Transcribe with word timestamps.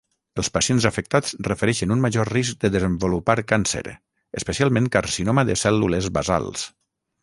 Els 0.43 0.47
pacients 0.53 0.87
afectats 0.89 1.35
refereixen 1.47 1.93
un 1.97 2.01
major 2.07 2.33
risc 2.37 2.65
de 2.65 2.73
desenvolupar 2.77 3.37
càncer, 3.53 3.85
especialment 4.43 4.93
carcinoma 4.99 5.49
de 5.53 5.63
cèl·lules 5.67 6.15
basals. 6.21 6.71